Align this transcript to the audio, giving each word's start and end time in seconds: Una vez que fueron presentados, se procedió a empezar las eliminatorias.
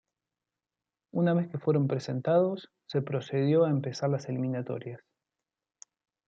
Una 1.13 1.35
vez 1.35 1.47
que 1.47 1.59
fueron 1.59 1.87
presentados, 1.87 2.71
se 2.87 3.03
procedió 3.03 3.65
a 3.65 3.69
empezar 3.69 4.09
las 4.09 4.27
eliminatorias. 4.29 5.03